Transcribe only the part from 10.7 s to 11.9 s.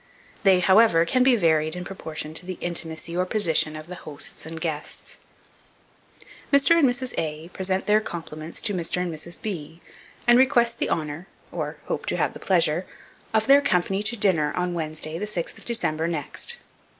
the honour, [or